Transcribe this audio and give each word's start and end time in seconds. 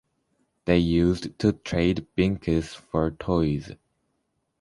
They 0.65 0.79
used 0.79 1.37
to 1.37 1.53
trade 1.53 2.07
binkis 2.17 2.75
for 2.75 3.11
toys. 3.11 3.73